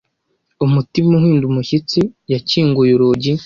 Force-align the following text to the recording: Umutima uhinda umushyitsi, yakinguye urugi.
Umutima 0.65 1.09
uhinda 1.17 1.45
umushyitsi, 1.47 1.99
yakinguye 2.31 2.91
urugi. 2.93 3.31